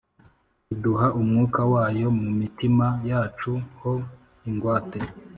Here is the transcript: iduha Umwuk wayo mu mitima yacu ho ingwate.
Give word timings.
iduha 0.73 1.07
Umwuk 1.19 1.53
wayo 1.73 2.07
mu 2.19 2.29
mitima 2.39 2.87
yacu 3.09 3.51
ho 3.79 3.93
ingwate. 4.49 4.99